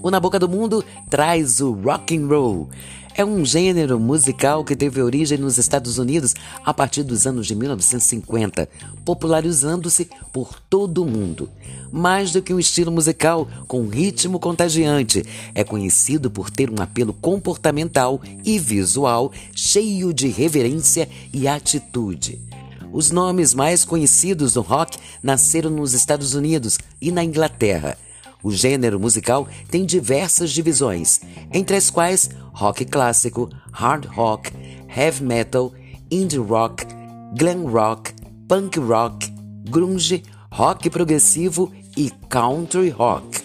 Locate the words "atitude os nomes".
21.48-23.52